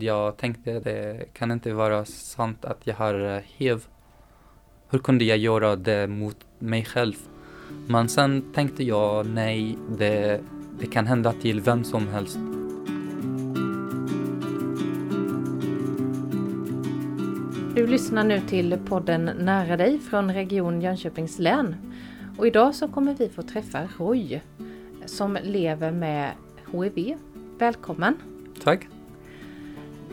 Jag 0.00 0.36
tänkte 0.36 0.80
det 0.80 1.24
kan 1.32 1.50
inte 1.50 1.72
vara 1.72 2.04
sant 2.04 2.64
att 2.64 2.86
jag 2.86 2.94
har 2.94 3.42
hiv. 3.46 3.84
Hur 4.90 4.98
kunde 4.98 5.24
jag 5.24 5.38
göra 5.38 5.76
det 5.76 6.06
mot 6.06 6.36
mig 6.58 6.84
själv? 6.84 7.14
Men 7.86 8.08
sen 8.08 8.52
tänkte 8.54 8.84
jag 8.84 9.26
nej, 9.26 9.78
det, 9.98 10.40
det 10.80 10.86
kan 10.86 11.06
hända 11.06 11.32
till 11.32 11.60
vem 11.60 11.84
som 11.84 12.08
helst. 12.08 12.38
Du 17.74 17.86
lyssnar 17.86 18.24
nu 18.24 18.40
till 18.40 18.78
podden 18.88 19.24
Nära 19.24 19.76
dig 19.76 19.98
från 19.98 20.34
Region 20.34 20.80
Jönköpings 20.80 21.38
län. 21.38 21.76
Och 22.38 22.46
idag 22.46 22.74
så 22.74 22.88
kommer 22.88 23.14
vi 23.14 23.28
få 23.28 23.42
träffa 23.42 23.88
Roy 23.98 24.40
som 25.06 25.38
lever 25.42 25.92
med 25.92 26.32
HIV. 26.72 27.16
Välkommen! 27.58 28.16
Tack! 28.64 28.95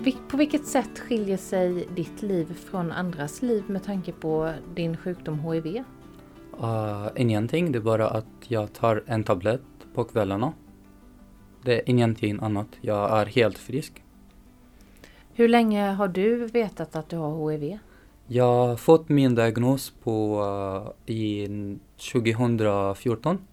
På 0.04 0.38
vilket 0.38 0.66
sätt 0.66 1.00
skiljer 1.00 1.38
sig 1.38 1.88
ditt 1.96 2.22
liv 2.22 2.54
från 2.54 2.92
andras 2.92 3.42
liv 3.42 3.64
med 3.68 3.84
tanke 3.84 4.12
på 4.12 4.54
din 4.76 4.98
sjukdom 4.98 5.40
HIV? 5.40 5.84
Uh, 6.62 7.08
ingenting, 7.16 7.72
det 7.72 7.78
är 7.78 7.82
bara 7.82 8.10
att 8.10 8.26
jag 8.48 8.74
tar 8.74 9.04
en 9.08 9.24
tablett 9.24 9.62
på 9.94 10.04
kvällarna. 10.04 10.54
Det 11.62 11.76
är 11.76 11.90
ingenting 11.90 12.40
annat. 12.42 12.68
Jag 12.82 13.20
är 13.20 13.26
helt 13.26 13.58
frisk. 13.58 14.04
Hur 15.34 15.48
länge 15.48 15.92
har 15.92 16.08
du 16.08 16.46
vetat 16.48 16.96
att 16.96 17.10
du 17.10 17.18
har 17.18 17.52
HIV? 17.52 17.78
Jag 18.28 18.68
har 18.68 18.76
fått 18.76 19.10
min 19.10 19.36
diagnos 19.36 19.94
på, 20.04 20.42
uh, 20.44 21.14
i 21.16 21.48
2014. 22.12 23.48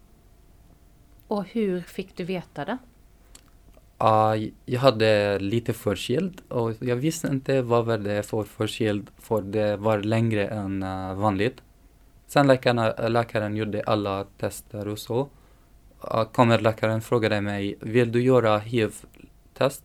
Och 1.27 1.45
hur 1.45 1.81
fick 1.81 2.15
du 2.15 2.23
veta 2.23 2.65
det? 2.65 2.77
Uh, 4.03 4.49
jag 4.65 4.79
hade 4.79 5.39
lite 5.39 5.73
förkyld 5.73 6.41
och 6.47 6.73
jag 6.79 6.95
visste 6.95 7.27
inte 7.27 7.61
vad 7.61 7.85
var 7.85 7.97
det 7.97 8.23
för 8.23 8.43
förkyld 8.43 9.09
för 9.17 9.41
det 9.41 9.77
var 9.77 9.99
längre 9.99 10.47
än 10.47 10.83
uh, 10.83 11.13
vanligt. 11.13 11.61
Sen 12.27 12.47
läkarna, 12.47 12.91
eh, 12.91 13.09
läkaren 13.09 13.55
gjorde 13.55 13.83
alla 13.83 14.25
tester 14.37 14.87
och 14.87 14.99
så. 14.99 15.29
Uh, 16.13 16.23
kommer 16.23 16.59
läkaren 16.59 17.01
frågade 17.01 17.41
mig, 17.41 17.75
vill 17.79 18.11
du 18.11 18.21
göra 18.21 18.57
hiv-test? 18.57 19.83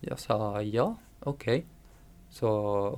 Jag 0.00 0.18
sa 0.18 0.62
ja, 0.62 0.96
okej. 1.20 1.58
Okay. 1.58 1.68
Så 2.30 2.48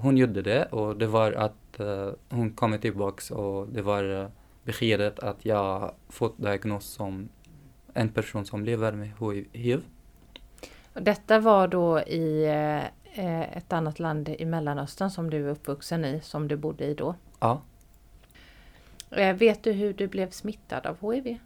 hon 0.01 0.17
gjorde 0.17 0.43
det 0.43 0.65
och 0.65 0.97
det 0.97 1.07
var 1.07 1.33
att 1.33 1.81
uh, 1.81 2.11
hon 2.29 2.51
kom 2.51 2.79
tillbaks 2.79 3.31
och 3.31 3.69
det 3.69 3.83
var 3.83 4.05
uh, 4.05 4.27
beskedet 4.65 5.19
att 5.19 5.45
jag 5.45 5.95
fått 6.09 6.43
diagnos 6.43 6.85
som 6.85 7.29
en 7.95 8.09
person 8.09 8.45
som 8.45 8.65
lever 8.65 8.93
med 8.93 9.11
HIV. 9.53 9.83
Detta 10.95 11.41
var 11.41 11.69
då 11.69 12.01
i 12.01 12.45
eh, 13.15 13.57
ett 13.57 13.73
annat 13.73 13.99
land 13.99 14.29
i 14.29 14.45
Mellanöstern 14.45 15.11
som 15.11 15.31
du 15.31 15.47
är 15.47 15.51
uppvuxen 15.51 16.05
i, 16.05 16.21
som 16.21 16.49
du 16.49 16.57
bodde 16.57 16.85
i 16.85 16.95
då? 16.95 17.15
Ja. 17.41 17.63
Eh, 19.11 19.37
vet 19.37 19.63
du 19.63 19.73
hur 19.73 19.93
du 19.93 20.07
blev 20.07 20.31
smittad 20.31 20.87
av 20.87 21.13
HIV? 21.13 21.39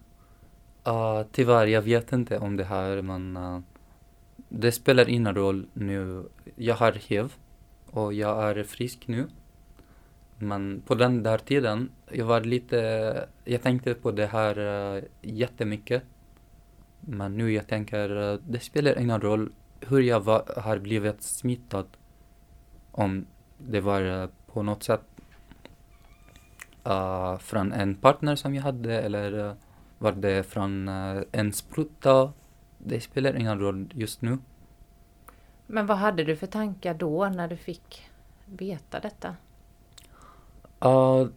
Uh, 0.89 1.23
tyvärr, 1.33 1.67
jag 1.67 1.83
vet 1.83 2.13
inte 2.13 2.39
om 2.39 2.57
det 2.57 2.65
här 2.65 3.03
men 3.03 3.37
uh, 3.37 3.61
det 4.49 4.73
spelar 4.73 5.09
ingen 5.09 5.35
roll 5.35 5.67
nu. 5.73 6.29
Jag 6.57 6.75
har 6.75 6.93
HIV 6.93 7.33
och 7.91 8.12
jag 8.15 8.59
är 8.59 8.65
frisk 8.65 9.09
nu. 9.09 9.27
Men 10.39 10.83
på 10.87 10.95
den 10.95 11.23
där 11.23 11.39
tiden, 11.39 11.91
jag 12.11 12.25
var 12.27 12.41
lite, 12.41 13.29
jag 13.45 13.62
tänkte 13.62 13.95
på 13.95 14.11
det 14.11 14.27
här 14.27 14.59
uh, 14.59 15.03
jättemycket. 15.23 16.03
Men 17.01 17.37
nu 17.37 17.53
jag 17.53 17.67
tänker, 17.67 18.11
uh, 18.11 18.41
det 18.47 18.61
spelar 18.61 18.99
ingen 18.99 19.21
roll 19.21 19.53
hur 19.81 20.01
jag 20.01 20.21
var, 20.21 20.61
har 20.61 20.79
blivit 20.79 21.23
smittad. 21.23 21.87
Om 22.93 23.27
det 23.59 23.81
var 23.81 24.03
uh, 24.03 24.29
på 24.47 24.63
något 24.63 24.83
sätt 24.83 25.03
uh, 26.87 27.39
från 27.39 27.73
en 27.73 27.95
partner 27.95 28.37
som 28.37 28.55
jag 28.55 28.63
hade 28.63 29.00
eller 29.00 29.56
var 29.99 30.12
det 30.12 30.43
från 30.43 30.89
en 31.33 31.53
spruta. 31.53 32.33
Det 32.78 33.01
spelar 33.01 33.37
ingen 33.37 33.61
roll 33.61 33.91
just 33.95 34.22
nu. 34.22 34.39
Men 35.67 35.87
vad 35.87 35.97
hade 35.97 36.25
du 36.25 36.37
för 36.37 36.47
tankar 36.47 36.95
då 36.95 37.28
när 37.28 37.49
du 37.49 37.56
fick 37.56 38.11
veta 38.45 39.01
detta? 39.01 39.37
Uh, 40.84 41.28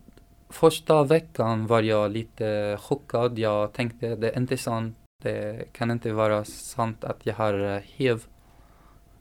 första 0.50 1.04
veckan 1.04 1.68
var 1.68 1.82
jag 1.82 2.12
lite 2.12 2.78
chockad. 2.82 3.40
Jag 3.40 3.74
tänkte 3.74 4.16
det 4.16 4.30
är 4.30 4.38
inte 4.38 4.58
sant. 4.58 4.98
Det 5.22 5.74
kan 5.74 5.92
inte 5.92 6.14
vara 6.14 6.46
sant 6.46 7.04
att 7.04 7.26
jag 7.26 7.34
har 7.34 7.76
eh, 7.76 7.82
HIV. 7.84 8.24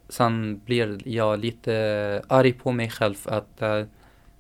Sen 0.09 0.61
blir 0.65 1.09
jag 1.09 1.39
lite 1.39 2.23
arg 2.29 2.53
på 2.53 2.73
mig 2.73 2.91
själv. 2.91 3.17
att 3.25 3.63
uh, 3.63 3.85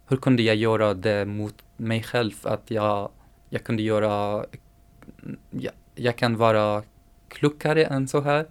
Hur 0.06 0.16
kunde 0.16 0.42
jag 0.42 0.56
göra 0.56 0.94
det 0.94 1.24
mot 1.24 1.54
mig 1.76 2.02
själv? 2.02 2.32
Att 2.42 2.70
jag, 2.70 3.10
jag 3.48 3.64
kunde 3.64 3.82
göra... 3.82 4.44
Jag, 5.50 5.72
jag 5.94 6.16
kan 6.16 6.36
vara 6.36 6.82
klokare 7.28 7.84
än 7.84 8.08
så 8.08 8.20
här. 8.20 8.46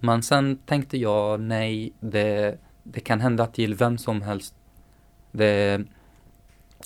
Men 0.00 0.22
sen 0.22 0.56
tänkte 0.56 0.98
jag 0.98 1.40
nej, 1.40 1.92
det, 2.00 2.58
det 2.82 3.00
kan 3.00 3.20
hända 3.20 3.46
till 3.46 3.74
vem 3.74 3.98
som 3.98 4.22
helst. 4.22 4.54
Det, 5.30 5.82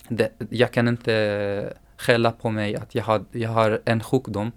det, 0.07 0.31
jag 0.49 0.71
kan 0.71 0.87
inte 0.87 1.73
skälla 1.97 2.31
på 2.31 2.49
mig 2.49 2.75
att 2.75 2.95
jag 2.95 3.03
har, 3.03 3.25
jag 3.31 3.49
har 3.49 3.81
en 3.85 4.03
sjukdom. 4.03 4.51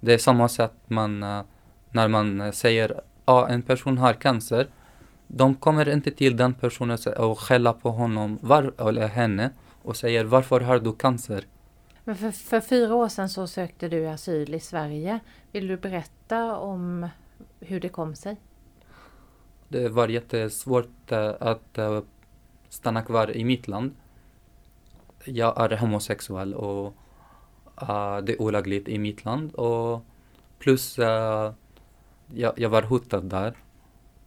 Det 0.00 0.14
är 0.14 0.18
samma 0.18 0.48
sätt 0.48 0.72
man, 0.86 1.22
uh, 1.22 1.42
när 1.90 2.08
man 2.08 2.52
säger 2.52 2.90
att 2.90 3.04
ah, 3.24 3.48
en 3.48 3.62
person 3.62 3.98
har 3.98 4.12
cancer. 4.12 4.68
De 5.26 5.54
kommer 5.54 5.88
inte 5.88 6.10
till 6.10 6.36
den 6.36 6.54
personen 6.54 6.98
och 7.16 7.38
skälla 7.38 7.72
på 7.72 7.90
honom 7.90 8.38
var, 8.42 8.88
eller 8.88 9.08
henne 9.08 9.50
och 9.82 9.96
säger 9.96 10.24
varför 10.24 10.60
har 10.60 10.78
du 10.78 10.92
cancer? 10.92 11.46
Men 12.04 12.16
för, 12.16 12.30
för 12.30 12.60
fyra 12.60 12.94
år 12.94 13.08
sedan 13.08 13.28
så 13.28 13.46
sökte 13.46 13.88
du 13.88 14.06
asyl 14.06 14.54
i 14.54 14.60
Sverige. 14.60 15.20
Vill 15.52 15.66
du 15.66 15.76
berätta 15.76 16.56
om 16.56 17.08
hur 17.60 17.80
det 17.80 17.88
kom 17.88 18.14
sig? 18.14 18.36
Det 19.68 19.88
var 19.88 20.08
jättesvårt 20.08 21.12
uh, 21.12 21.32
att 21.40 21.78
stanna 22.68 23.02
kvar 23.02 23.36
i 23.36 23.44
mitt 23.44 23.68
land 23.68 23.94
jag 25.24 25.72
är 25.72 25.76
homosexuell 25.76 26.54
och 26.54 26.94
uh, 27.82 28.18
det 28.18 28.32
är 28.32 28.42
olagligt 28.42 28.88
i 28.88 28.98
mitt 28.98 29.24
land. 29.24 29.54
Och 29.54 30.04
plus 30.58 30.98
uh, 30.98 31.52
jag, 32.34 32.52
jag, 32.56 32.68
var 32.68 32.82
hotad 32.82 33.24
där. 33.24 33.54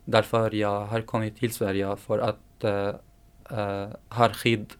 Därför 0.05 0.55
jag 0.55 0.85
har 0.85 1.01
kommit 1.01 1.37
till 1.37 1.53
Sverige 1.53 1.95
för 1.95 2.19
att 2.19 2.63
uh, 2.63 3.87
ha 4.09 4.29
skydd. 4.29 4.73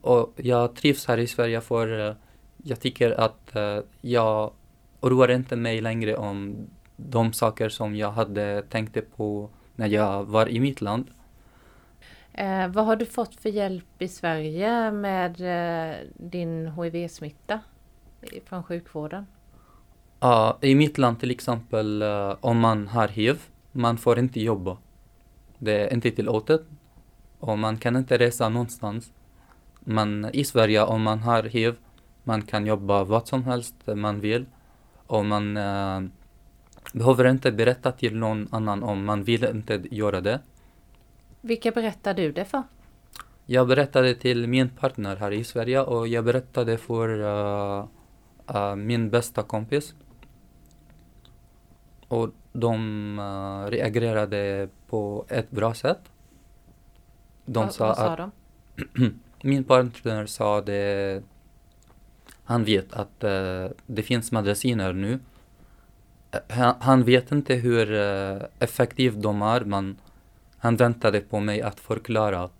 Och 0.00 0.32
jag 0.36 0.76
trivs 0.76 1.06
här 1.06 1.18
i 1.18 1.26
Sverige 1.26 1.60
för 1.60 2.16
jag 2.56 2.80
tycker 2.80 3.10
att 3.10 3.56
jag 4.00 4.52
oroar 5.00 5.30
inte 5.30 5.56
mig 5.56 5.80
längre 5.80 6.16
om 6.16 6.66
de 6.96 7.32
saker 7.32 7.68
som 7.68 7.96
jag 7.96 8.10
hade 8.10 8.62
tänkt 8.62 9.16
på 9.16 9.50
när 9.76 9.86
jag 9.86 10.24
var 10.24 10.48
i 10.48 10.60
mitt 10.60 10.80
land. 10.80 11.10
Eh, 12.32 12.68
vad 12.68 12.84
har 12.84 12.96
du 12.96 13.06
fått 13.06 13.34
för 13.34 13.48
hjälp 13.48 14.02
i 14.02 14.08
Sverige 14.08 14.90
med 14.90 15.40
eh, 15.40 15.96
din 16.16 16.68
HIV-smitta 16.68 17.60
från 18.44 18.62
sjukvården? 18.62 19.26
Ja, 20.20 20.58
i 20.60 20.74
mitt 20.74 20.98
land 20.98 21.20
till 21.20 21.30
exempel 21.30 22.02
uh, 22.02 22.36
om 22.40 22.58
man 22.58 22.88
har 22.88 23.08
HIV, 23.08 23.40
man 23.72 23.96
får 23.98 24.18
inte 24.18 24.40
jobba. 24.40 24.76
Det 25.58 25.72
är 25.72 25.92
inte 25.92 26.10
tillåtet 26.10 26.62
och 27.38 27.58
man 27.58 27.78
kan 27.78 27.96
inte 27.96 28.18
resa 28.18 28.48
någonstans. 28.48 29.12
Men 29.80 30.30
i 30.32 30.44
Sverige 30.44 30.82
om 30.82 31.02
man 31.02 31.18
har 31.18 31.42
HIV, 31.42 31.74
man 32.24 32.42
kan 32.42 32.66
jobba 32.66 33.04
vad 33.04 33.28
som 33.28 33.44
helst 33.44 33.74
man 33.86 34.20
vill 34.20 34.46
och 35.06 35.24
man 35.24 35.56
uh, 35.56 36.02
behöver 36.92 37.28
inte 37.28 37.52
berätta 37.52 37.92
till 37.92 38.16
någon 38.16 38.48
annan 38.50 38.82
om 38.82 39.04
man 39.04 39.24
vill 39.24 39.44
inte 39.44 39.82
göra 39.90 40.20
det. 40.20 40.40
Vilka 41.40 41.70
berättar 41.70 42.14
du 42.14 42.32
det 42.32 42.44
för? 42.44 42.62
Jag 43.46 43.68
berättade 43.68 44.14
till 44.14 44.46
min 44.46 44.68
partner 44.68 45.16
här 45.16 45.30
i 45.30 45.44
Sverige 45.44 45.80
och 45.80 46.08
jag 46.08 46.24
berättade 46.24 46.78
för 46.78 47.08
uh, 47.08 47.86
uh, 48.54 48.76
min 48.76 49.10
bästa 49.10 49.42
kompis. 49.42 49.94
Och 52.08 52.30
de 52.52 53.18
uh, 53.18 53.70
reagerade 53.70 54.68
på 54.88 55.24
ett 55.28 55.50
bra 55.50 55.74
sätt. 55.74 56.00
De 57.44 57.64
vad, 57.64 57.74
sa 57.74 57.86
vad 57.86 57.96
sa 57.96 58.12
att... 58.12 58.32
De? 58.76 59.20
min 59.42 59.64
partner 59.64 60.26
sa 60.26 60.60
det... 60.60 61.22
Han 62.44 62.64
vet 62.64 62.92
att 62.92 63.20
det 63.86 64.02
finns 64.02 64.32
mediciner 64.32 64.92
nu. 64.92 65.18
Han, 66.48 66.74
han 66.80 67.04
vet 67.04 67.32
inte 67.32 67.54
hur 67.54 67.92
effektivt 68.58 69.22
de 69.22 69.42
är 69.42 69.60
men 69.60 69.96
han 70.58 70.76
väntade 70.76 71.20
på 71.20 71.40
mig 71.40 71.62
att 71.62 71.80
förklara 71.80 72.50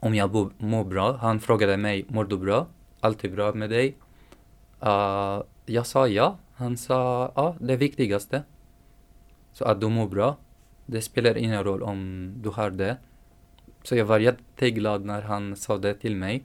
om 0.00 0.14
jag 0.14 0.52
mår 0.58 0.84
bra. 0.84 1.16
Han 1.16 1.40
frågade 1.40 1.76
mig, 1.76 2.04
mår 2.08 2.24
du 2.24 2.38
bra? 2.38 2.66
Allt 3.00 3.24
är 3.24 3.28
bra 3.28 3.52
med 3.52 3.70
dig? 3.70 3.96
Uh, 4.82 5.42
jag 5.66 5.86
sa 5.86 6.08
ja. 6.08 6.36
Han 6.54 6.76
sa, 6.76 7.32
ja, 7.34 7.56
det 7.60 7.76
viktigaste. 7.76 8.42
Så 9.52 9.64
att 9.64 9.80
du 9.80 9.88
mår 9.88 10.08
bra. 10.08 10.36
Det 10.86 11.02
spelar 11.02 11.36
ingen 11.36 11.64
roll 11.64 11.82
om 11.82 12.32
du 12.42 12.48
har 12.48 12.70
det. 12.70 12.96
Så 13.82 13.96
jag 13.96 14.04
var 14.04 14.18
jätteglad 14.18 15.04
när 15.04 15.22
han 15.22 15.56
sa 15.56 15.78
det 15.78 15.94
till 15.94 16.16
mig. 16.16 16.44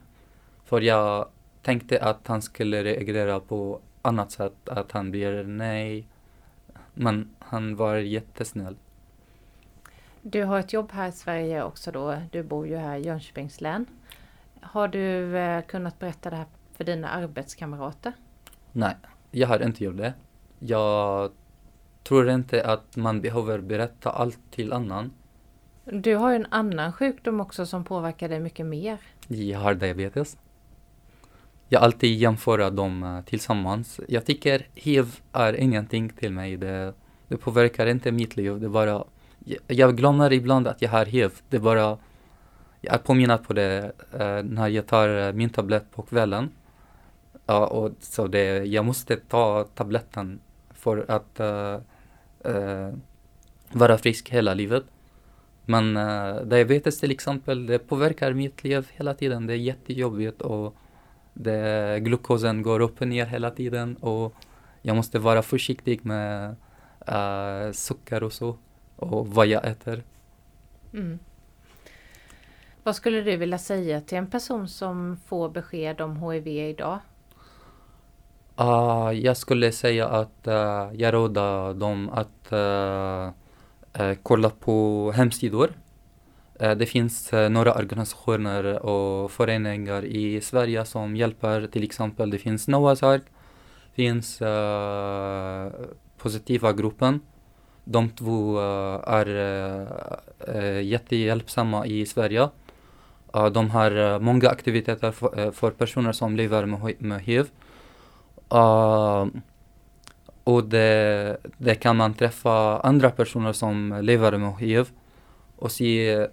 För 0.65 0.81
jag 0.81 1.27
tänkte 1.61 2.03
att 2.03 2.27
han 2.27 2.41
skulle 2.41 2.83
reagera 2.83 3.39
på 3.39 3.79
annat 4.01 4.31
sätt, 4.31 4.69
att 4.69 4.91
han 4.91 5.11
blir 5.11 5.43
nej. 5.43 6.07
Men 6.93 7.29
han 7.39 7.75
var 7.75 7.95
jättesnäll. 7.95 8.75
Du 10.21 10.43
har 10.43 10.59
ett 10.59 10.73
jobb 10.73 10.91
här 10.91 11.09
i 11.09 11.11
Sverige 11.11 11.63
också 11.63 11.91
då. 11.91 12.21
Du 12.31 12.43
bor 12.43 12.67
ju 12.67 12.77
här 12.77 12.97
i 12.97 13.01
Jönköpings 13.01 13.61
län. 13.61 13.85
Har 14.61 14.87
du 14.87 15.37
eh, 15.37 15.61
kunnat 15.61 15.99
berätta 15.99 16.29
det 16.29 16.35
här 16.35 16.45
för 16.81 16.85
dina 16.85 17.09
arbetskamrater? 17.09 18.13
Nej, 18.71 18.95
jag 19.31 19.47
har 19.47 19.63
inte 19.63 19.83
gjort 19.83 19.97
det. 19.97 20.13
Jag 20.59 21.31
tror 22.03 22.29
inte 22.29 22.65
att 22.65 22.95
man 22.95 23.21
behöver 23.21 23.59
berätta 23.59 24.09
allt 24.09 24.39
till 24.51 24.73
annan. 24.73 25.11
Du 25.85 26.15
har 26.15 26.29
ju 26.29 26.35
en 26.35 26.47
annan 26.49 26.93
sjukdom 26.93 27.39
också 27.39 27.65
som 27.65 27.83
påverkar 27.83 28.29
dig 28.29 28.39
mycket 28.39 28.65
mer. 28.65 28.97
Jag 29.27 29.59
har 29.59 29.73
diabetes. 29.73 30.37
Jag 31.69 31.83
alltid 31.83 32.17
jämför 32.17 32.71
dem 32.71 33.03
eh, 33.03 33.21
tillsammans. 33.25 33.99
Jag 34.07 34.25
tycker 34.25 34.67
hiv 34.75 35.05
är 35.31 35.53
ingenting 35.53 36.09
till 36.09 36.31
mig. 36.31 36.57
Det, 36.57 36.93
det 37.27 37.37
påverkar 37.37 37.85
inte 37.85 38.11
mitt 38.11 38.35
liv. 38.35 38.59
Det 38.59 38.69
bara, 38.69 39.03
jag, 39.67 39.97
glömmer 39.97 40.33
ibland 40.33 40.67
att 40.67 40.81
jag 40.81 40.89
har 40.89 41.05
hiv. 41.05 41.31
Det 41.49 41.59
bara, 41.59 41.97
jag 42.81 42.93
är 42.93 42.97
påminnad 42.97 43.47
på 43.47 43.53
det 43.53 43.91
uh, 44.13 44.43
när 44.43 44.67
jag 44.67 44.87
tar 44.87 45.09
uh, 45.09 45.33
min 45.33 45.49
tablett 45.49 45.91
på 45.91 46.01
kvällen. 46.01 46.49
Ja, 47.45 47.67
och 47.67 47.91
så 47.99 48.27
det, 48.27 48.65
jag 48.65 48.85
måste 48.85 49.15
ta 49.15 49.63
tabletten 49.63 50.39
för 50.69 51.05
att 51.07 51.39
eh, 51.39 51.79
eh, 52.39 52.93
vara 53.71 53.97
frisk 53.97 54.29
hela 54.29 54.53
livet. 54.53 54.83
Men 55.65 55.97
eh, 55.97 56.35
diabetes 56.35 56.99
till 56.99 57.11
exempel, 57.11 57.65
det 57.65 57.79
påverkar 57.79 58.33
mitt 58.33 58.63
liv 58.63 58.87
hela 58.93 59.13
tiden. 59.13 59.47
Det 59.47 59.53
är 59.53 59.57
jättejobbigt 59.57 60.41
och 60.41 60.75
det, 61.33 61.99
glukosen 61.99 62.61
går 62.61 62.79
upp 62.79 63.01
och 63.01 63.07
ner 63.07 63.25
hela 63.25 63.51
tiden 63.51 63.95
och 63.95 64.33
jag 64.81 64.95
måste 64.95 65.19
vara 65.19 65.41
försiktig 65.41 66.05
med 66.05 66.55
uh, 67.09 67.71
socker 67.71 68.23
och 68.23 68.33
så 68.33 68.57
och 68.95 69.27
vad 69.27 69.47
jag 69.47 69.65
äter. 69.65 70.03
Mm. 70.93 71.19
Vad 72.83 72.95
skulle 72.95 73.21
du 73.21 73.37
vilja 73.37 73.57
säga 73.57 74.01
till 74.01 74.17
en 74.17 74.27
person 74.27 74.67
som 74.67 75.17
får 75.25 75.49
besked 75.49 76.01
om 76.01 76.31
HIV 76.31 76.47
idag? 76.47 76.99
Uh, 78.59 79.11
jag 79.13 79.37
skulle 79.37 79.71
säga 79.71 80.07
att 80.07 80.47
uh, 80.47 80.89
jag 80.93 81.13
råder 81.13 81.73
dem 81.73 82.09
att 82.09 82.53
uh, 82.53 84.13
kolla 84.23 84.49
på 84.49 85.11
hemsidor 85.15 85.69
det 86.77 86.85
finns 86.85 87.31
några 87.31 87.73
organisationer 87.73 88.85
och 88.85 89.31
föreningar 89.31 90.05
i 90.05 90.41
Sverige 90.41 90.85
som 90.85 91.15
hjälper. 91.15 91.67
Till 91.67 91.83
exempel 91.83 92.29
det 92.29 92.37
finns 92.37 92.67
Noahs 92.67 93.03
Ark, 93.03 93.23
finns 93.93 94.41
uh, 94.41 95.71
Positiva 96.17 96.73
gruppen. 96.73 97.19
De 97.83 98.09
två 98.09 98.59
uh, 98.59 98.99
är 99.07 99.27
uh, 100.55 100.83
jättehjälpsamma 100.83 101.85
i 101.85 102.05
Sverige. 102.05 102.49
de 103.53 103.69
har 103.69 104.19
många 104.19 104.49
aktiviteter 104.49 105.11
för, 105.11 105.51
för, 105.51 105.71
personer 105.71 106.11
som 106.11 106.35
lever 106.35 106.65
med, 106.65 107.01
med 107.01 107.21
hiv 107.21 107.49
och 110.43 110.63
det, 110.63 111.37
det 111.57 111.75
kan 111.75 111.97
man 111.97 112.13
träffa 112.13 112.79
andra 112.79 113.09
personer 113.09 113.53
som 113.53 113.99
lever 114.01 114.37
med 114.37 114.53
hiv 114.59 114.89
och 115.55 115.71
se 115.71 116.27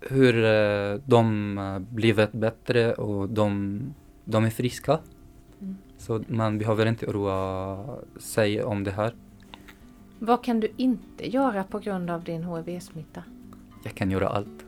hur 0.00 0.44
eh, 0.44 1.00
de 1.04 1.58
eh, 1.58 1.78
blivit 1.78 2.32
bättre 2.32 2.92
och 2.92 3.28
de, 3.28 3.80
de 4.24 4.44
är 4.44 4.50
friska. 4.50 4.98
Mm. 5.60 5.76
Så 5.98 6.24
man 6.28 6.58
behöver 6.58 6.86
inte 6.86 7.06
oroa 7.06 7.84
sig 8.20 8.62
om 8.62 8.84
det 8.84 8.90
här. 8.90 9.14
Vad 10.18 10.44
kan 10.44 10.60
du 10.60 10.72
inte 10.76 11.30
göra 11.30 11.64
på 11.64 11.78
grund 11.78 12.10
av 12.10 12.24
din 12.24 12.44
HIV-smitta? 12.44 13.22
Jag 13.84 13.94
kan 13.94 14.10
göra 14.10 14.28
allt. 14.28 14.66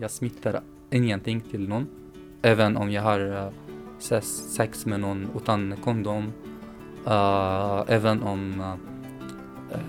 Jag 0.00 0.10
smittar 0.10 0.60
ingenting 0.90 1.40
till 1.40 1.68
någon. 1.68 1.86
Även 2.42 2.76
om 2.76 2.90
jag 2.90 3.02
har 3.02 3.20
uh, 3.20 3.48
sex 3.98 4.86
med 4.86 5.00
någon 5.00 5.28
utan 5.36 5.74
kondom. 5.84 6.32
Uh, 7.06 7.82
även 7.86 8.22
om 8.22 8.60
uh, 8.60 9.80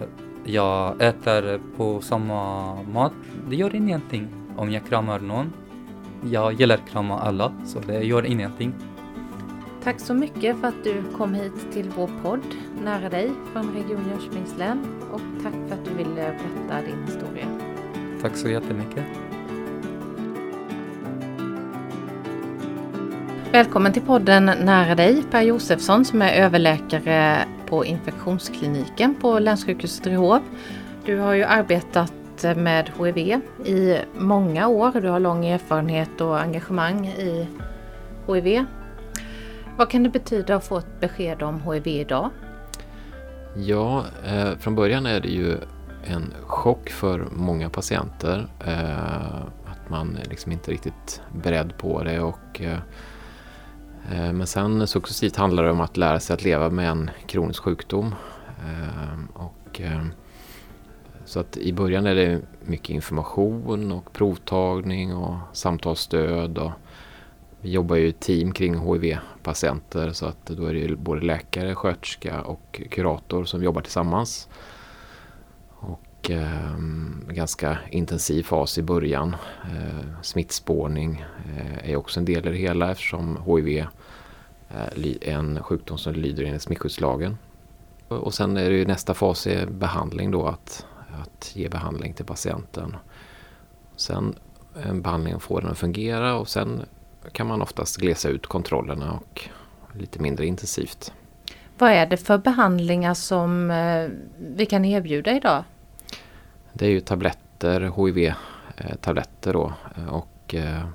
jag 0.43 1.01
äter 1.01 1.59
på 1.77 2.01
samma 2.01 2.73
mat. 2.83 3.13
Det 3.49 3.55
gör 3.55 3.75
ingenting 3.75 4.27
om 4.57 4.71
jag 4.71 4.85
kramar 4.85 5.19
någon. 5.19 5.53
Jag 6.23 6.53
gillar 6.53 6.75
att 6.75 6.89
krama 6.89 7.19
alla, 7.19 7.53
så 7.65 7.79
det 7.79 8.03
gör 8.03 8.25
ingenting. 8.25 8.73
Tack 9.83 9.99
så 9.99 10.13
mycket 10.13 10.57
för 10.59 10.67
att 10.67 10.83
du 10.83 11.03
kom 11.17 11.33
hit 11.33 11.71
till 11.73 11.89
vår 11.95 12.09
podd 12.23 12.55
Nära 12.83 13.09
dig 13.09 13.31
från 13.53 13.73
Region 13.73 14.09
Jönköpings 14.09 14.57
län 14.57 14.85
och 15.11 15.21
tack 15.43 15.53
för 15.67 15.75
att 15.75 15.85
du 15.85 15.93
ville 15.93 16.15
berätta 16.15 16.87
din 16.87 17.03
historia. 17.05 17.47
Tack 18.21 18.37
så 18.37 18.49
jättemycket. 18.49 19.24
Välkommen 23.55 23.93
till 23.93 24.01
podden 24.01 24.45
Nära 24.45 24.95
dig, 24.95 25.23
Per 25.31 25.41
Josefsson 25.41 26.05
som 26.05 26.21
är 26.21 26.33
överläkare 26.33 27.45
på 27.65 27.85
infektionskliniken 27.85 29.15
på 29.15 29.39
Länssjukhuset 29.39 30.07
Ryhov. 30.07 30.39
Du 31.05 31.17
har 31.17 31.33
ju 31.33 31.43
arbetat 31.43 32.13
med 32.55 32.91
HIV 32.97 33.41
i 33.65 33.97
många 34.17 34.67
år. 34.67 35.01
Du 35.01 35.07
har 35.07 35.19
lång 35.19 35.45
erfarenhet 35.45 36.21
och 36.21 36.39
engagemang 36.39 37.07
i 37.07 37.47
HIV. 38.27 38.65
Vad 39.77 39.89
kan 39.89 40.03
det 40.03 40.09
betyda 40.09 40.55
att 40.55 40.67
få 40.67 40.77
ett 40.77 40.99
besked 40.99 41.43
om 41.43 41.61
HIV 41.61 41.87
idag? 41.87 42.29
Ja, 43.55 44.05
eh, 44.25 44.57
från 44.57 44.75
början 44.75 45.05
är 45.05 45.19
det 45.19 45.29
ju 45.29 45.57
en 46.03 46.33
chock 46.43 46.89
för 46.89 47.27
många 47.31 47.69
patienter. 47.69 48.47
Eh, 48.65 49.35
att 49.65 49.89
man 49.89 50.19
liksom 50.29 50.51
inte 50.51 50.71
riktigt 50.71 51.21
beredd 51.43 51.77
på 51.77 52.03
det 52.03 52.19
och 52.19 52.61
Eh, 52.61 52.79
Eh, 54.11 54.33
men 54.33 54.47
sen 54.47 54.87
successivt 54.87 55.35
handlar 55.35 55.63
det 55.63 55.71
om 55.71 55.81
att 55.81 55.97
lära 55.97 56.19
sig 56.19 56.33
att 56.33 56.43
leva 56.43 56.69
med 56.69 56.89
en 56.89 57.09
kronisk 57.27 57.63
sjukdom. 57.63 58.15
Eh, 58.59 59.41
och, 59.43 59.81
eh, 59.81 60.05
så 61.25 61.39
att 61.39 61.57
i 61.57 61.73
början 61.73 62.05
är 62.05 62.15
det 62.15 62.41
mycket 62.61 62.89
information 62.89 63.91
och 63.91 64.13
provtagning 64.13 65.15
och 65.15 65.35
samtalsstöd. 65.53 66.57
Och 66.57 66.71
vi 67.61 67.71
jobbar 67.71 67.95
ju 67.95 68.07
i 68.07 68.11
team 68.11 68.51
kring 68.51 68.75
HIV-patienter 68.75 70.11
så 70.11 70.25
att 70.25 70.45
då 70.45 70.65
är 70.65 70.73
det 70.73 70.95
både 70.95 71.21
läkare, 71.21 71.75
sköterska 71.75 72.41
och 72.41 72.81
kurator 72.91 73.45
som 73.45 73.63
jobbar 73.63 73.81
tillsammans. 73.81 74.49
Och 76.25 76.31
eh, 76.31 76.77
ganska 77.27 77.77
intensiv 77.89 78.43
fas 78.43 78.77
i 78.77 78.81
början. 78.81 79.35
Eh, 79.63 80.21
smittspårning 80.21 81.25
eh, 81.57 81.89
är 81.91 81.95
också 81.95 82.19
en 82.19 82.25
del 82.25 82.47
i 82.47 82.51
det 82.51 82.57
hela 82.57 82.91
eftersom 82.91 83.39
HIV 83.45 83.67
är 83.67 83.87
eh, 84.69 85.35
en 85.35 85.63
sjukdom 85.63 85.97
som 85.97 86.13
lyder 86.13 86.43
enligt 86.43 86.61
smittskyddslagen. 86.61 87.37
Och 88.07 88.33
sen 88.33 88.57
är 88.57 88.69
det 88.69 88.75
ju 88.75 88.85
nästa 88.85 89.13
fas 89.13 89.47
är 89.47 89.65
behandling 89.65 90.31
då, 90.31 90.47
att, 90.47 90.85
att 91.23 91.51
ge 91.55 91.69
behandling 91.69 92.13
till 92.13 92.25
patienten. 92.25 92.95
Sen 93.95 94.35
eh, 94.83 94.93
behandlingen 94.93 95.39
får 95.39 95.61
den 95.61 95.71
att 95.71 95.77
fungera 95.77 96.35
och 96.35 96.47
sen 96.47 96.81
kan 97.31 97.47
man 97.47 97.61
oftast 97.61 97.97
glesa 97.97 98.29
ut 98.29 98.47
kontrollerna 98.47 99.11
och 99.11 99.49
lite 99.93 100.19
mindre 100.19 100.45
intensivt. 100.45 101.13
Vad 101.77 101.91
är 101.91 102.05
det 102.05 102.17
för 102.17 102.37
behandlingar 102.37 103.13
som 103.13 103.71
eh, 103.71 104.09
vi 104.37 104.65
kan 104.65 104.85
erbjuda 104.85 105.31
idag? 105.31 105.63
Det 106.77 106.85
är 106.85 106.89
ju 106.89 106.99
tabletter, 106.99 107.81
HIV-tabletter 107.81 109.49
eh, 109.49 109.53
då 109.53 109.73
eh, 109.95 110.07
och 110.13 110.55
eh, 110.55 110.85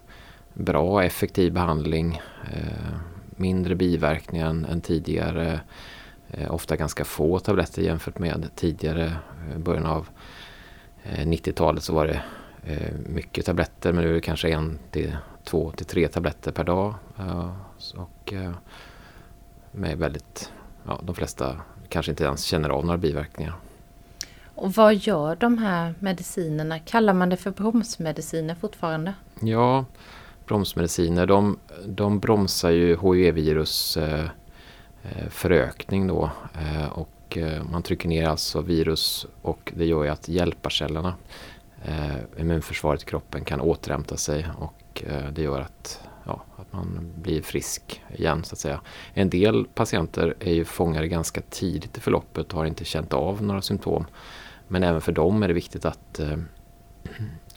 bra 0.54 1.04
effektiv 1.04 1.52
behandling 1.52 2.20
eh, 2.52 2.96
mindre 3.30 3.74
biverkningar 3.74 4.46
än, 4.46 4.64
än 4.64 4.80
tidigare. 4.80 5.60
Eh, 6.30 6.54
ofta 6.54 6.76
ganska 6.76 7.04
få 7.04 7.38
tabletter 7.38 7.82
jämfört 7.82 8.18
med 8.18 8.50
tidigare. 8.54 9.12
I 9.56 9.58
början 9.58 9.86
av 9.86 10.08
eh, 11.02 11.26
90-talet 11.26 11.82
så 11.82 11.94
var 11.94 12.06
det 12.06 12.22
eh, 12.66 12.92
mycket 13.06 13.46
tabletter 13.46 13.92
men 13.92 14.04
nu 14.04 14.10
är 14.10 14.14
det 14.14 14.20
kanske 14.20 14.48
en 14.50 14.78
till 14.90 15.16
två 15.44 15.70
till 15.70 15.86
tre 15.86 16.08
tabletter 16.08 16.52
per 16.52 16.64
dag. 16.64 16.94
och 17.96 18.32
eh, 18.32 18.52
med 19.72 19.98
väldigt, 19.98 20.52
ja, 20.86 21.00
de 21.02 21.14
flesta 21.14 21.60
kanske 21.88 22.12
inte 22.12 22.24
ens 22.24 22.44
känner 22.44 22.68
av 22.68 22.84
några 22.84 22.98
biverkningar. 22.98 23.54
Och 24.54 24.72
vad 24.72 24.94
gör 24.94 25.36
de 25.36 25.58
här 25.58 25.94
medicinerna? 25.98 26.78
Kallar 26.78 27.14
man 27.14 27.28
det 27.28 27.36
för 27.36 27.50
bromsmediciner 27.50 28.54
fortfarande? 28.54 29.14
Ja, 29.40 29.84
bromsmediciner 30.46 31.26
de, 31.26 31.58
de 31.86 32.20
bromsar 32.20 32.70
ju 32.70 32.96
HIV-virus 32.96 33.96
eh, 33.96 34.24
eh, 35.02 35.28
förökning 35.30 36.06
då 36.06 36.30
eh, 36.54 36.88
och 36.92 37.36
eh, 37.38 37.62
man 37.64 37.82
trycker 37.82 38.08
ner 38.08 38.28
alltså 38.28 38.60
virus 38.60 39.26
och 39.42 39.72
det 39.76 39.84
gör 39.86 40.04
ju 40.04 40.10
att 40.10 40.28
hjälparcellerna, 40.28 41.14
eh, 41.84 42.40
immunförsvaret 42.40 43.02
i 43.02 43.06
kroppen 43.06 43.44
kan 43.44 43.60
återhämta 43.60 44.16
sig 44.16 44.46
och 44.58 45.02
eh, 45.06 45.32
det 45.32 45.42
gör 45.42 45.60
att, 45.60 46.00
ja, 46.24 46.42
att 46.56 46.72
man 46.72 47.12
blir 47.16 47.42
frisk 47.42 48.02
igen 48.16 48.44
så 48.44 48.54
att 48.54 48.58
säga. 48.58 48.80
En 49.14 49.30
del 49.30 49.66
patienter 49.74 50.34
är 50.40 50.52
ju 50.52 50.64
fångade 50.64 51.08
ganska 51.08 51.40
tidigt 51.40 51.98
i 51.98 52.00
förloppet 52.00 52.52
och 52.52 52.58
har 52.58 52.66
inte 52.66 52.84
känt 52.84 53.12
av 53.12 53.42
några 53.42 53.62
symptom. 53.62 54.06
Men 54.68 54.82
även 54.82 55.00
för 55.00 55.12
dem 55.12 55.42
är 55.42 55.48
det 55.48 55.54
viktigt 55.54 55.84
att 55.84 56.20
eh, 56.20 56.36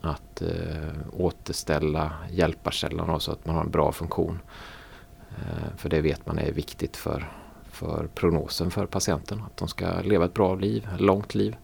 att 0.03 0.41
eh, 0.41 0.89
återställa 1.13 2.13
hjälparcellerna 2.29 3.19
så 3.19 3.31
att 3.31 3.45
man 3.45 3.55
har 3.55 3.63
en 3.63 3.71
bra 3.71 3.91
funktion. 3.91 4.39
Eh, 5.29 5.77
för 5.77 5.89
det 5.89 6.01
vet 6.01 6.25
man 6.25 6.39
är 6.39 6.51
viktigt 6.51 6.97
för, 6.97 7.31
för 7.71 8.07
prognosen 8.15 8.71
för 8.71 8.85
patienten. 8.85 9.41
Att 9.45 9.57
de 9.57 9.67
ska 9.67 10.01
leva 10.01 10.25
ett 10.25 10.33
bra 10.33 10.55
liv, 10.55 10.87
ett 10.93 11.01
långt 11.01 11.35
liv. 11.35 11.55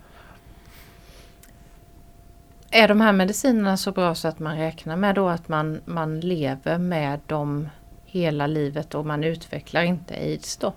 Är 2.71 2.88
de 2.88 3.01
här 3.01 3.13
medicinerna 3.13 3.77
så 3.77 3.91
bra 3.91 4.15
så 4.15 4.27
att 4.27 4.39
man 4.39 4.57
räknar 4.57 4.95
med 4.95 5.15
då 5.15 5.29
att 5.29 5.47
man, 5.47 5.81
man 5.85 6.19
lever 6.19 6.77
med 6.77 7.19
dem 7.27 7.69
hela 8.05 8.47
livet 8.47 8.95
och 8.95 9.05
man 9.05 9.23
utvecklar 9.23 9.83
inte 9.83 10.13
aids 10.13 10.57
då? 10.57 10.73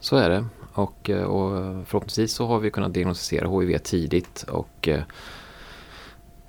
Så 0.00 0.16
är 0.16 0.30
det 0.30 0.44
och, 0.74 1.10
eh, 1.10 1.22
och 1.22 1.86
förhoppningsvis 1.86 2.32
så 2.32 2.46
har 2.46 2.58
vi 2.58 2.70
kunnat 2.70 2.94
diagnostisera 2.94 3.60
HIV 3.60 3.78
tidigt 3.78 4.42
och 4.42 4.88
eh, 4.88 5.02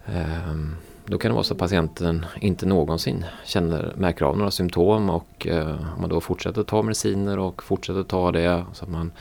ehm, 0.06 0.76
då 1.06 1.18
kan 1.18 1.32
det 1.32 1.36
vara 1.36 1.44
så 1.44 1.54
att 1.54 1.60
patienten 1.60 2.26
inte 2.42 2.66
någonsin 2.66 3.26
känner, 3.46 3.94
märker 3.98 4.26
av 4.26 4.38
några 4.38 4.52
symptom 4.52 5.10
och 5.10 5.48
eh, 5.48 5.94
om 5.96 6.02
man 6.02 6.10
då 6.10 6.22
fortsätter 6.22 6.64
ta 6.64 6.82
mediciner 6.82 7.40
och 7.40 7.64
fortsätter 7.64 8.04
ta 8.04 8.32
det 8.32 8.66
så 8.74 8.86
att 8.86 8.92
man 8.92 9.12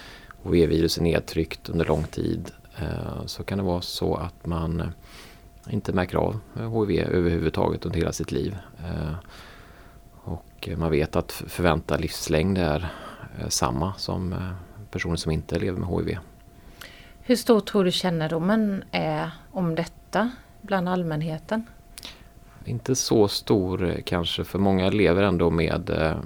HIV-virus 0.45 0.99
är 0.99 1.03
nedtryckt 1.03 1.69
under 1.69 1.85
lång 1.85 2.03
tid 2.03 2.51
eh, 2.79 3.27
så 3.27 3.43
kan 3.43 3.59
det 3.59 3.65
vara 3.65 3.81
så 3.81 4.15
att 4.15 4.47
man 4.47 4.81
eh, 4.81 4.87
inte 5.71 5.93
märker 5.93 6.17
av 6.17 6.41
HIV 6.55 7.01
överhuvudtaget 7.01 7.87
under 7.87 7.99
hela 7.99 8.13
sitt 8.13 8.33
liv. 8.33 8.57
Och 10.15 10.69
man 10.77 10.91
vet 10.91 11.17
att 11.17 11.33
förväntad 11.33 12.01
livslängd 12.01 12.59
är 12.59 12.89
samma 13.49 13.95
som 13.95 14.35
personer 14.91 15.17
som 15.17 15.33
inte 15.33 15.59
lever 15.59 15.79
med 15.79 15.89
HIV. 15.89 16.19
Hur 17.23 17.37
stor 17.37 17.61
tror 17.61 17.85
du 17.85 17.93
kännedomen 17.93 18.85
är 18.91 19.31
om 19.51 19.75
detta 19.75 20.31
bland 20.63 20.89
allmänheten? 20.89 21.67
Inte 22.65 22.95
så 22.95 23.29
stor 23.29 23.85
eh, 23.85 24.03
kanske, 24.05 24.45
för 24.45 24.59
många 24.59 24.91
lever 24.91 25.23
ändå 25.23 25.51
med 25.51 25.91
eh, 25.91 26.17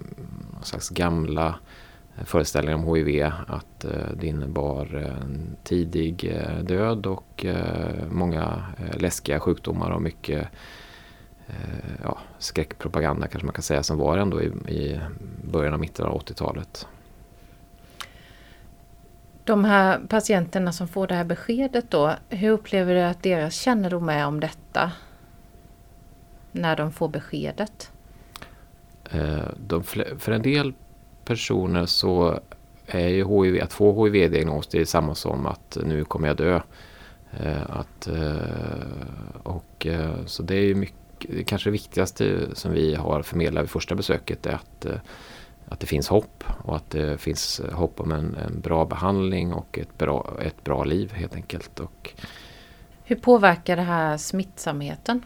slags 0.63 0.89
gamla 0.89 1.47
eh, 1.47 1.55
föreställningar 2.17 2.79
om 2.79 2.95
HIV. 2.95 3.33
Att 3.47 3.85
eh, 3.85 3.91
det 4.17 4.27
innebar 4.27 4.95
en 4.95 5.57
tidig 5.65 6.25
eh, 6.25 6.65
död 6.65 7.07
och 7.07 7.45
eh, 7.45 8.07
många 8.11 8.65
läskiga 8.95 9.41
sjukdomar 9.41 9.91
och 9.91 10.03
mycket 10.03 10.49
ja, 12.03 12.19
skräckpropaganda 12.39 13.27
kanske 13.27 13.47
man 13.47 13.55
kan 13.55 13.63
säga 13.63 13.83
som 13.83 13.99
var 13.99 14.19
ändå 14.19 14.43
i, 14.43 14.47
i 14.69 15.01
början 15.53 15.73
av 15.75 15.81
mitten 15.81 16.07
av 16.07 16.21
80-talet. 16.21 16.87
De 19.45 19.65
här 19.65 20.01
patienterna 20.09 20.73
som 20.73 20.89
får 20.89 21.07
det 21.07 21.15
här 21.15 21.25
beskedet 21.25 21.91
då, 21.91 22.15
hur 22.29 22.51
upplever 22.51 22.95
du 22.95 23.01
att 23.01 23.23
deras 23.23 23.55
kännedom 23.55 24.09
är 24.09 24.27
om 24.27 24.41
detta? 24.41 24.93
När 26.53 26.77
de 26.77 26.93
får 26.93 27.09
beskedet? 27.09 27.93
De, 29.57 29.83
för 30.19 30.31
en 30.31 30.43
del 30.43 30.73
personer 31.25 31.87
så 31.87 32.41
är 32.87 33.09
ju 33.09 33.25
HIV, 33.25 33.63
att 33.63 33.73
få 33.73 34.05
HIV-diagnos 34.05 34.67
det 34.67 34.81
är 34.81 34.85
samma 34.85 35.15
som 35.15 35.47
att 35.47 35.79
nu 35.85 36.05
kommer 36.05 36.29
jag 36.29 36.37
dö. 36.37 36.61
Eh, 37.41 37.71
att, 37.71 38.07
eh, 38.07 39.43
och, 39.43 39.87
så 40.27 40.43
det 40.43 40.57
är 40.57 40.75
mycket, 40.75 41.47
kanske 41.47 41.69
det 41.69 41.73
viktigaste 41.73 42.41
som 42.53 42.73
vi 42.73 42.95
har 42.95 43.23
förmedlat 43.23 43.63
vid 43.63 43.71
första 43.71 43.95
besöket 43.95 44.47
är 44.47 44.55
att 44.55 44.87
att 45.69 45.81
det 45.81 45.87
finns 45.87 46.09
hopp 46.09 46.45
och 46.63 46.77
att 46.77 46.91
det 46.91 47.21
finns 47.21 47.61
hopp 47.73 48.01
om 48.01 48.13
en, 48.13 48.35
en 48.35 48.61
bra 48.61 48.85
behandling 48.85 49.53
och 49.53 49.79
ett 49.79 49.99
bra, 49.99 50.39
ett 50.43 50.65
bra 50.65 50.85
liv 50.85 51.13
helt 51.13 51.35
enkelt. 51.35 51.81
Och 51.81 52.11
Hur 53.05 53.17
påverkar 53.17 53.77
det 53.77 53.83
här 53.83 54.17
smittsamheten? 54.17 55.25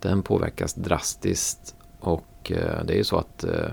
Den 0.00 0.22
påverkas 0.22 0.74
drastiskt 0.74 1.74
och 2.00 2.52
eh, 2.52 2.84
det 2.84 2.92
är 2.92 2.96
ju 2.96 3.04
så 3.04 3.16
att 3.16 3.44
eh, 3.44 3.70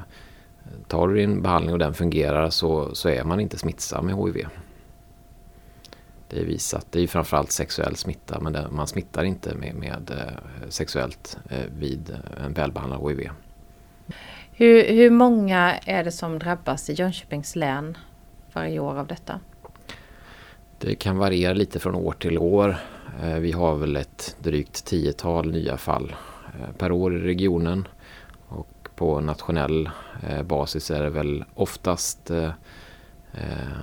tar 0.88 1.08
du 1.08 1.16
din 1.16 1.42
behandling 1.42 1.74
och 1.74 1.80
den 1.80 1.94
fungerar 1.94 2.50
så, 2.50 2.96
så 2.96 3.10
är 3.10 3.24
man 3.24 3.40
inte 3.40 3.58
smittsam 3.58 4.06
med 4.06 4.16
HIV. 4.16 4.48
Det 6.30 6.40
är 6.40 6.46
visat. 6.46 6.88
Det 6.90 7.02
är 7.02 7.08
framförallt 7.08 7.52
sexuell 7.52 7.96
smitta 7.96 8.40
men 8.40 8.54
det, 8.54 8.68
man 8.72 8.88
smittar 8.88 9.24
inte 9.24 9.56
med, 9.56 9.76
med 9.76 10.12
eh, 10.12 10.70
sexuellt 10.70 11.38
vid 11.80 12.18
en 12.46 12.54
välbehandlad 12.54 13.10
HIV. 13.10 13.30
Hur, 14.52 14.84
hur 14.94 15.10
många 15.10 15.74
är 15.86 16.04
det 16.04 16.12
som 16.12 16.40
drabbas 16.40 16.90
i 16.90 16.94
Jönköpings 16.94 17.56
län 17.56 17.98
varje 18.54 18.80
år 18.80 19.00
av 19.00 19.08
detta? 19.08 19.40
Det 20.78 20.96
kan 20.96 21.18
variera 21.18 21.54
lite 21.54 21.80
från 21.80 21.96
år 21.96 22.12
till 22.12 22.38
år. 22.38 22.76
Eh, 23.24 23.36
vi 23.36 23.52
har 23.52 23.76
väl 23.76 23.96
ett 23.96 24.36
drygt 24.40 24.86
tiotal 24.86 25.52
nya 25.52 25.78
fall 25.78 26.16
eh, 26.60 26.76
per 26.78 26.92
år 26.92 27.16
i 27.16 27.20
regionen. 27.20 27.88
På 28.96 29.22
nationell 29.22 29.90
eh, 30.30 30.44
basis 30.44 30.92
är 30.92 31.04
det 31.04 31.10
väl 31.10 31.46
oftast 31.54 32.32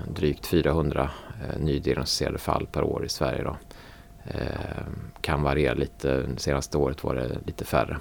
drygt 0.09 0.47
400 0.47 1.11
nydiagnostiserade 1.59 2.39
fall 2.39 2.67
per 2.73 2.83
år 2.83 3.05
i 3.05 3.09
Sverige. 3.09 3.43
Då. 3.43 3.57
Kan 5.21 5.43
variera 5.43 5.75
lite. 5.75 6.29
Senaste 6.37 6.79
året 6.79 7.05
var 7.05 7.15
det 7.15 7.39
lite 7.47 7.65
färre. 7.65 7.99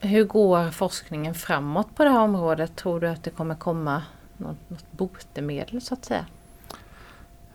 Hur 0.00 0.24
går 0.24 0.70
forskningen 0.70 1.34
framåt 1.34 1.96
på 1.96 2.04
det 2.04 2.10
här 2.10 2.20
området? 2.20 2.76
Tror 2.76 3.00
du 3.00 3.08
att 3.08 3.24
det 3.24 3.30
kommer 3.30 3.54
komma 3.54 4.02
något, 4.36 4.70
något 4.70 4.92
botemedel 4.92 5.80
så 5.80 5.94
att 5.94 6.04
säga? 6.04 6.26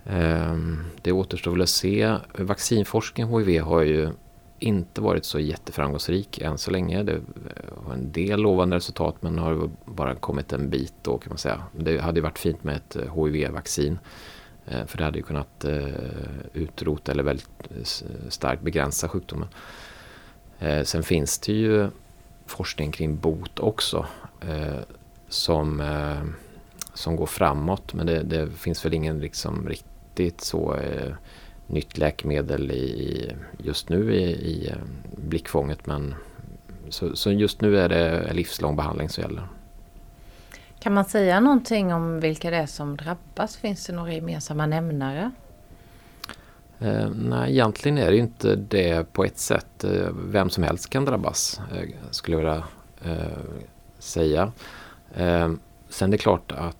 Ehm, 0.05 0.85
det 1.01 1.11
återstår 1.11 1.51
väl 1.51 1.61
att 1.61 1.69
se. 1.69 2.15
Vaccinforskning 2.37 3.27
HIV 3.27 3.61
har 3.61 3.81
ju 3.81 4.09
inte 4.59 5.01
varit 5.01 5.25
så 5.25 5.39
jätteframgångsrik 5.39 6.39
än 6.39 6.57
så 6.57 6.71
länge. 6.71 7.03
Det 7.03 7.21
har 7.85 7.93
en 7.93 8.11
del 8.11 8.41
lovande 8.41 8.75
resultat 8.75 9.15
men 9.19 9.39
har 9.39 9.69
bara 9.85 10.15
kommit 10.15 10.53
en 10.53 10.69
bit 10.69 10.93
då 11.01 11.17
kan 11.17 11.29
man 11.29 11.37
säga. 11.37 11.63
Det 11.71 11.99
hade 11.99 12.21
varit 12.21 12.39
fint 12.39 12.63
med 12.63 12.75
ett 12.75 12.95
eh, 12.95 13.23
HIV-vaccin. 13.25 13.99
Eh, 14.65 14.85
för 14.85 14.97
det 14.97 15.03
hade 15.03 15.17
ju 15.17 15.23
kunnat 15.23 15.65
eh, 15.65 15.85
utrota 16.53 17.11
eller 17.11 17.23
väldigt 17.23 18.03
starkt 18.29 18.61
begränsa 18.61 19.09
sjukdomen. 19.09 19.47
Sen 20.83 21.03
finns 21.03 21.39
det 21.39 21.53
ju 21.53 21.89
forskning 22.45 22.91
kring 22.91 23.17
bot 23.17 23.59
också 23.59 24.05
som, 25.29 25.83
som 26.93 27.15
går 27.15 27.25
framåt. 27.25 27.93
Men 27.93 28.05
det, 28.05 28.23
det, 28.23 28.51
finns 28.51 28.85
väl 28.85 28.93
ingen 28.93 29.19
liksom 29.19 29.67
riktigt 29.69 30.41
så 30.41 30.79
nytt 31.67 31.97
läkemedel 31.97 32.71
i, 32.71 33.31
just 33.57 33.89
nu 33.89 34.15
i, 34.15 34.23
i 34.23 34.67
eh, 34.69 34.77
blickfånget. 35.17 35.85
Men, 35.85 36.15
så, 36.89 37.15
så, 37.15 37.31
just 37.31 37.61
nu 37.61 37.79
är 37.79 37.89
det 37.89 38.33
livslång 38.33 38.75
behandling 38.75 39.09
som 39.09 39.21
gäller. 39.21 39.47
Kan 40.79 40.93
man 40.93 41.05
säga 41.05 41.39
någonting 41.39 41.93
om 41.93 42.19
vilka 42.19 42.49
det 42.49 42.57
är 42.57 42.65
som 42.65 42.97
drabbas? 42.97 43.57
Finns 43.57 43.85
det 43.85 43.93
några 43.93 44.13
gemensamma 44.13 44.65
nämnare? 44.65 45.31
Eh, 46.79 47.09
nej, 47.09 47.51
egentligen 47.51 47.97
är 47.97 48.11
det 48.11 48.17
inte 48.17 48.55
det 48.55 49.13
på 49.13 49.23
ett 49.23 49.37
sätt. 49.37 49.83
Eh, 49.83 50.09
vem 50.13 50.49
som 50.49 50.63
helst 50.63 50.89
kan 50.89 51.05
drabbas, 51.05 51.61
eh, 51.71 51.89
skulle 52.11 52.37
jag 52.37 52.43
vilja 52.43 52.63
eh, 53.03 53.37
säga. 53.99 54.51
Eh, 55.15 55.51
sen 55.89 56.09
är 56.09 56.11
det 56.11 56.17
klart 56.17 56.51
att 56.51 56.77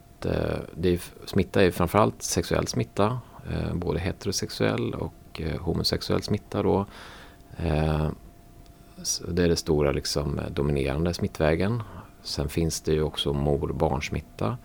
det 0.75 0.89
är, 0.94 1.00
smitta 1.25 1.63
är 1.63 1.72
framförallt 1.72 2.22
sexuell 2.22 2.68
smitta. 2.68 3.20
Eh, 3.51 3.73
både 3.73 3.99
heterosexuell 3.99 4.93
och 4.93 5.41
eh, 5.41 5.61
homosexuell 5.61 6.21
smitta. 6.21 6.63
Då. 6.63 6.85
Eh, 7.57 8.07
det 9.27 9.43
är 9.43 9.47
den 9.47 9.57
stora 9.57 9.91
liksom, 9.91 10.39
dominerande 10.49 11.13
smittvägen. 11.13 11.83
Sen 12.23 12.49
finns 12.49 12.81
det 12.81 12.93
ju 12.93 13.01
också 13.01 13.33
mor-barnsmitta. 13.33 14.57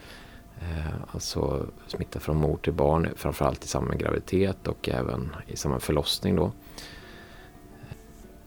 Alltså 1.12 1.66
smitta 1.86 2.20
från 2.20 2.36
mor 2.36 2.56
till 2.56 2.72
barn, 2.72 3.08
framförallt 3.16 3.64
i 3.64 3.68
samband 3.68 3.90
med 3.90 4.00
graviditet 4.00 4.68
och 4.68 4.88
även 4.88 5.36
i 5.46 5.56
samband 5.56 5.74
med 5.76 5.82
förlossning. 5.82 6.36
Då. 6.36 6.52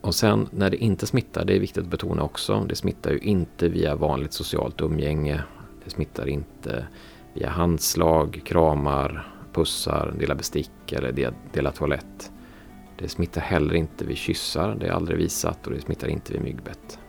Och 0.01 0.15
sen 0.15 0.49
när 0.51 0.69
det 0.69 0.77
inte 0.77 1.07
smittar, 1.07 1.45
det 1.45 1.55
är 1.55 1.59
viktigt 1.59 1.83
att 1.83 1.89
betona 1.89 2.23
också, 2.23 2.65
det 2.69 2.75
smittar 2.75 3.11
ju 3.11 3.17
inte 3.17 3.69
via 3.69 3.95
vanligt 3.95 4.33
socialt 4.33 4.81
umgänge. 4.81 5.43
Det 5.83 5.89
smittar 5.89 6.29
inte 6.29 6.87
via 7.33 7.49
handslag, 7.49 8.41
kramar, 8.45 9.32
pussar, 9.53 10.13
dela 10.19 10.36
bestick 10.36 10.91
eller 10.91 11.33
dela 11.53 11.72
toalett. 11.72 12.31
Det 12.98 13.10
smittar 13.10 13.41
heller 13.41 13.75
inte 13.75 14.05
vid 14.05 14.17
kyssar, 14.17 14.77
det 14.79 14.88
är 14.88 14.91
aldrig 14.91 15.17
visat 15.17 15.67
och 15.67 15.74
det 15.74 15.81
smittar 15.81 16.07
inte 16.07 16.33
vid 16.33 16.41
myggbett 16.41 17.00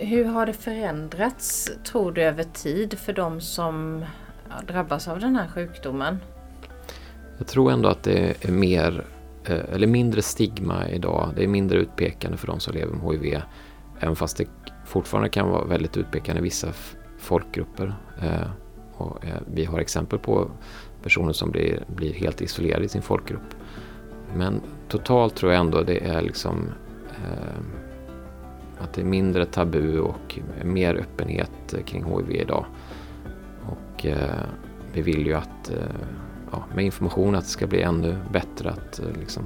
hur 0.00 0.24
har 0.24 0.46
det 0.46 0.52
förändrats, 0.52 1.70
tror 1.84 2.12
du, 2.12 2.22
över 2.22 2.44
tid 2.44 2.98
för 2.98 3.12
de 3.12 3.40
som 3.40 4.04
drabbas 4.66 5.08
av 5.08 5.20
den 5.20 5.36
här 5.36 5.48
sjukdomen? 5.48 6.18
Jag 7.38 7.46
tror 7.46 7.72
ändå 7.72 7.88
att 7.88 8.02
det 8.02 8.44
är 8.44 8.52
mer, 8.52 9.04
eh, 9.44 9.58
eller 9.72 9.86
mindre 9.86 10.22
stigma 10.22 10.88
idag. 10.88 11.32
Det 11.36 11.44
är 11.44 11.48
mindre 11.48 11.78
utpekande 11.78 12.36
för 12.36 12.46
de 12.46 12.60
som 12.60 12.74
lever 12.74 12.94
med 12.94 13.12
HIV. 13.12 13.42
Även 14.00 14.16
fast 14.16 14.36
det 14.36 14.48
fortfarande 14.86 15.28
kan 15.28 15.48
vara 15.48 15.64
väldigt 15.64 15.96
utpekande 15.96 16.40
i 16.40 16.42
vissa 16.42 16.68
folkgrupper. 17.18 17.94
Och 19.00 19.24
eh, 19.24 19.40
vi 19.46 19.64
har 19.64 19.78
exempel 19.78 20.18
på 20.18 20.50
personer 21.02 21.32
som 21.32 21.50
blir, 21.50 21.82
blir 21.86 22.12
helt 22.12 22.40
isolerade 22.40 22.84
i 22.84 22.88
sin 22.88 23.02
folkgrupp. 23.02 23.54
Men 24.36 24.60
totalt 24.88 25.36
tror 25.36 25.52
jag 25.52 25.60
ändå 25.60 25.82
det 25.82 26.06
är 26.08 26.22
liksom 26.22 26.68
eh, 27.08 27.60
att 28.78 28.92
det 28.92 29.00
är 29.00 29.04
mindre 29.04 29.46
tabu 29.46 29.98
och 29.98 30.38
mer 30.64 30.94
öppenhet 30.94 31.74
kring 31.86 32.04
HIV 32.04 32.30
idag. 32.30 32.64
Och 33.66 34.06
eh, 34.06 34.44
vi 34.92 35.02
vill 35.02 35.26
ju 35.26 35.34
att 35.34 35.70
eh, 35.70 35.76
ja, 36.52 36.64
med 36.74 36.84
information 36.84 37.34
att 37.34 37.44
det 37.44 37.50
ska 37.50 37.66
bli 37.66 37.82
ännu 37.82 38.16
bättre 38.32 38.70
att 38.70 38.98
eh, 38.98 39.12
liksom, 39.18 39.44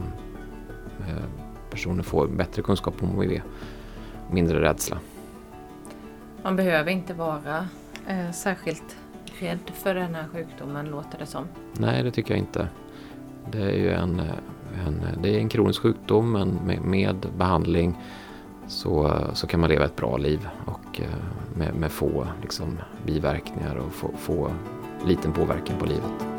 eh, 1.01 1.25
personer 1.71 2.03
får 2.03 2.27
bättre 2.27 2.63
kunskap 2.63 3.03
om 3.03 3.23
HIV. 3.23 3.43
Mindre 4.31 4.63
rädsla. 4.63 4.99
Man 6.43 6.57
behöver 6.57 6.91
inte 6.91 7.15
vara 7.15 7.69
eh, 8.09 8.31
särskilt 8.31 8.97
rädd 9.41 9.71
för 9.75 9.95
den 9.95 10.15
här 10.15 10.27
sjukdomen 10.33 10.87
låter 10.87 11.19
det 11.19 11.27
som. 11.27 11.45
Nej, 11.73 12.03
det 12.03 12.11
tycker 12.11 12.31
jag 12.35 12.39
inte. 12.39 12.69
Det 13.53 13.63
är 13.63 13.77
ju 13.77 13.91
en, 13.91 14.23
en, 14.87 15.03
det 15.23 15.35
är 15.35 15.39
en 15.39 15.49
kronisk 15.49 15.83
sjukdom 15.83 16.33
men 16.33 16.49
med, 16.49 16.81
med 16.81 17.27
behandling 17.39 17.97
så, 18.67 19.21
så 19.33 19.47
kan 19.47 19.61
man 19.61 19.71
leva 19.71 19.85
ett 19.85 19.97
bra 19.97 20.17
liv 20.17 20.49
och 20.67 21.01
eh, 21.01 21.09
med, 21.55 21.75
med 21.75 21.93
få 21.93 22.27
liksom, 22.43 22.79
biverkningar 23.07 23.77
och 23.77 23.93
få, 23.93 24.11
få 24.17 24.51
liten 25.07 25.33
påverkan 25.33 25.79
på 25.79 25.87
livet. 25.87 26.34